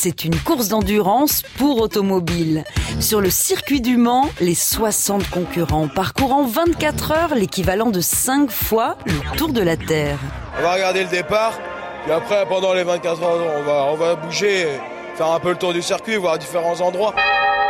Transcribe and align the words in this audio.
c'est 0.00 0.24
une 0.24 0.36
course 0.36 0.68
d'endurance 0.68 1.42
pour 1.56 1.80
automobiles. 1.80 2.62
Sur 3.00 3.20
le 3.20 3.30
circuit 3.30 3.80
du 3.80 3.96
Mans, 3.96 4.28
les 4.40 4.54
60 4.54 5.28
concurrents 5.28 5.88
parcourant 5.88 6.44
24 6.44 7.10
heures, 7.10 7.34
l'équivalent 7.34 7.90
de 7.90 8.00
5 8.00 8.48
fois 8.48 8.96
le 9.06 9.36
tour 9.36 9.52
de 9.52 9.60
la 9.60 9.76
Terre. 9.76 10.20
On 10.56 10.62
va 10.62 10.74
regarder 10.74 11.02
le 11.02 11.08
départ, 11.08 11.58
puis 12.04 12.12
après, 12.12 12.46
pendant 12.46 12.74
les 12.74 12.84
24 12.84 13.22
heures, 13.24 13.40
on 13.58 13.62
va, 13.64 13.88
on 13.90 13.96
va 13.96 14.14
bouger, 14.14 14.68
faire 15.16 15.32
un 15.32 15.40
peu 15.40 15.50
le 15.50 15.56
tour 15.56 15.72
du 15.72 15.82
circuit, 15.82 16.14
voir 16.14 16.38
différents 16.38 16.80
endroits. 16.80 17.12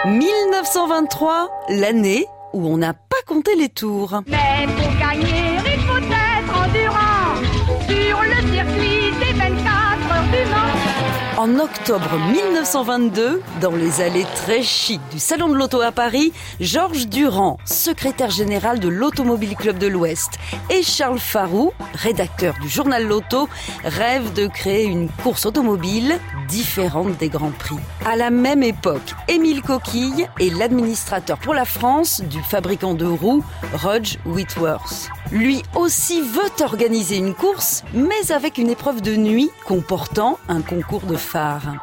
1923, 0.04 1.48
l'année 1.70 2.26
où 2.52 2.68
on 2.68 2.76
n'a 2.76 2.92
pas 2.92 3.22
compté 3.26 3.54
les 3.56 3.70
tours. 3.70 4.20
Mais 4.26 4.66
pour 4.76 4.98
gagner, 5.00 5.57
En 11.38 11.60
octobre 11.60 12.18
1922, 12.32 13.40
dans 13.60 13.70
les 13.70 14.00
allées 14.00 14.26
très 14.34 14.60
chic 14.60 15.00
du 15.12 15.20
Salon 15.20 15.48
de 15.48 15.54
l'Auto 15.54 15.80
à 15.80 15.92
Paris, 15.92 16.32
Georges 16.58 17.06
Durand, 17.06 17.58
secrétaire 17.64 18.30
général 18.30 18.80
de 18.80 18.88
l'Automobile 18.88 19.54
Club 19.54 19.78
de 19.78 19.86
l'Ouest, 19.86 20.40
et 20.68 20.82
Charles 20.82 21.20
Farou, 21.20 21.72
rédacteur 21.94 22.56
du 22.60 22.68
journal 22.68 23.06
L'Auto, 23.06 23.48
rêvent 23.84 24.32
de 24.32 24.48
créer 24.48 24.86
une 24.86 25.08
course 25.08 25.46
automobile 25.46 26.18
différente 26.48 27.16
des 27.18 27.28
Grands 27.28 27.52
Prix. 27.56 27.78
À 28.04 28.16
la 28.16 28.30
même 28.30 28.64
époque, 28.64 29.14
Émile 29.28 29.62
Coquille 29.62 30.26
est 30.40 30.52
l'administrateur 30.52 31.38
pour 31.38 31.54
la 31.54 31.64
France 31.64 32.20
du 32.20 32.42
fabricant 32.42 32.94
de 32.94 33.06
roues 33.06 33.44
Rudge 33.74 34.16
Whitworth. 34.26 35.08
Lui 35.30 35.62
aussi 35.76 36.22
veut 36.22 36.64
organiser 36.64 37.18
une 37.18 37.34
course, 37.34 37.84
mais 37.92 38.32
avec 38.32 38.56
une 38.56 38.70
épreuve 38.70 39.02
de 39.02 39.14
nuit 39.14 39.50
comportant 39.66 40.38
un 40.48 40.62
concours 40.62 41.02
de 41.02 41.16
phare. 41.28 41.74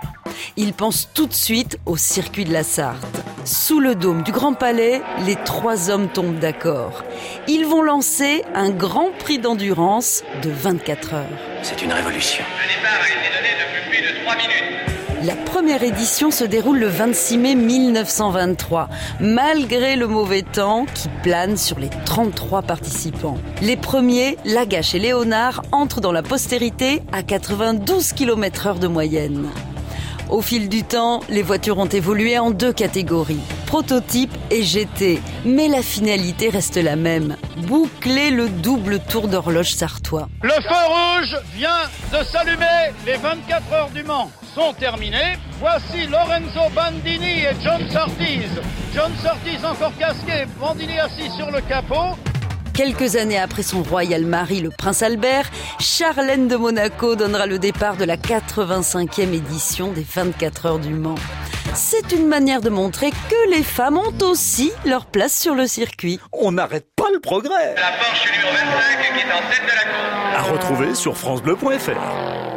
Il 0.58 0.73
pense 0.73 1.09
tout 1.13 1.27
de 1.27 1.34
suite 1.34 1.77
au 1.85 1.98
circuit 1.98 2.45
de 2.45 2.54
la 2.54 2.63
Sarthe. 2.63 3.05
Sous 3.46 3.79
le 3.79 3.93
dôme 3.93 4.24
du 4.24 4.32
Grand 4.32 4.54
Palais, 4.54 5.02
les 5.26 5.35
trois 5.35 5.90
hommes 5.91 6.10
tombent 6.10 6.40
d'accord. 6.40 7.04
Ils 7.48 7.65
vont 7.65 7.84
lancer 7.84 8.43
un 8.55 8.71
grand 8.71 9.12
prix 9.20 9.37
d'endurance 9.37 10.24
de 10.41 10.49
24 10.49 11.13
heures. 11.13 11.40
C'est 11.62 11.82
une 11.84 11.93
révolution. 11.93 12.43
Le 12.63 12.76
départ 12.76 12.99
a 13.02 13.07
été 13.07 13.29
donné 13.35 13.52
depuis 13.62 13.90
plus 13.90 14.13
de 14.13 14.24
3 14.24 14.35
minutes. 14.35 14.95
La 15.26 15.35
première 15.35 15.81
édition 15.81 16.29
se 16.29 16.43
déroule 16.43 16.77
le 16.77 16.87
26 16.87 17.37
mai 17.40 17.55
1923, 17.55 18.90
malgré 19.20 19.95
le 19.95 20.05
mauvais 20.05 20.43
temps 20.43 20.85
qui 20.93 21.09
plane 21.23 21.57
sur 21.57 21.79
les 21.79 21.90
33 22.05 22.62
participants. 22.62 23.40
Les 23.63 23.76
premiers, 23.76 24.37
Lagache 24.46 24.93
et 24.93 24.99
Léonard, 24.99 25.63
entrent 25.71 25.99
dans 25.99 26.12
la 26.12 26.21
postérité 26.21 27.01
à 27.12 27.23
92 27.23 28.13
km 28.13 28.68
heure 28.68 28.79
de 28.79 28.87
moyenne. 28.87 29.49
Au 30.29 30.41
fil 30.41 30.70
du 30.70 30.84
temps, 30.84 31.21
les 31.29 31.41
voitures 31.41 31.79
ont 31.79 31.85
évolué 31.85 32.37
en 32.37 32.51
deux 32.51 32.73
catégories, 32.73 33.41
prototype 33.66 34.34
et 34.52 34.63
GT, 34.63 35.20
mais 35.46 35.68
la 35.68 35.82
finalité 35.82 36.49
reste 36.49 36.77
la 36.77 36.96
même, 36.96 37.35
boucler 37.68 38.32
le 38.32 38.49
double 38.49 38.99
tour 38.99 39.27
d'horloge 39.27 39.74
sartois. 39.74 40.30
Le 40.44 40.49
feu 40.49 40.85
rouge 40.88 41.38
vient 41.54 41.84
de 42.12 42.24
s'allumer. 42.24 42.93
Les 43.05 43.18
24 43.18 43.74
heures 43.74 43.90
du 43.90 44.04
Mans 44.04 44.32
sont 44.54 44.74
terminées. 44.74 45.38
Voici 45.60 46.08
Lorenzo 46.08 46.70
Bandini 46.74 47.41
et 47.41 47.55
John 47.63 47.90
Surtees. 47.90 48.62
John 48.93 49.12
Surtees 49.21 49.66
encore 49.66 49.98
casqué, 49.98 50.46
Bandini 50.60 50.99
assis 50.99 51.30
sur 51.36 51.52
le 51.52 51.62
capot. 51.62 52.16
Quelques 52.74 53.16
années 53.16 53.40
après 53.40 53.63
son 53.63 53.84
royal 53.84 54.26
mari, 54.26 54.60
le 54.60 54.70
prince 54.70 55.02
Albert, 55.02 55.49
Charlène 55.80 56.49
de 56.49 56.58
Monaco 56.58 57.16
donnera 57.16 57.46
le 57.46 57.58
départ 57.58 57.96
de 57.96 58.04
la 58.04 58.18
85e 58.18 59.34
édition 59.34 59.93
des 59.93 60.04
24 60.04 60.66
heures 60.66 60.80
du 60.80 60.93
Mans. 60.93 61.16
C'est 61.76 62.13
une 62.13 62.27
manière 62.27 62.62
de 62.62 62.70
montrer 62.70 63.12
que 63.12 63.49
les 63.49 63.62
femmes 63.62 63.98
ont 63.98 64.13
aussi 64.22 64.72
leur 64.85 65.06
place 65.06 65.38
sur 65.38 65.56
le 65.56 65.68
circuit. 65.68 66.22
On 66.31 66.53
n'arrête 66.53 66.88
pas 66.96 67.09
le 67.13 67.19
progrès. 67.19 67.75
La 67.75 67.97
Porsche 67.97 68.31
numéro 68.31 68.53
25 68.53 69.13
qui 69.13 69.19
est 69.19 69.34
en 69.34 69.50
tête 69.50 69.62
de 69.62 69.75
la 69.75 69.84
course. 69.84 70.38
À 70.38 70.41
retrouver 70.53 70.96
sur 70.96 71.18
francebleu.fr. 71.18 72.55